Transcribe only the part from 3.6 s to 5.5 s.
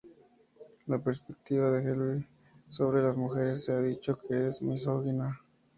se ha dicho que es misógina.